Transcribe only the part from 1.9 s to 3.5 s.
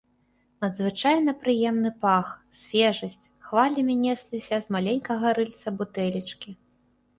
пах, свежасць